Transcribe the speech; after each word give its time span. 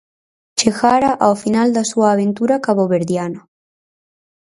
Chegara 0.59 1.11
ao 1.25 1.35
final 1.43 1.67
da 1.75 1.83
súa 1.91 2.07
aventura 2.11 2.61
caboverdiana. 2.65 3.41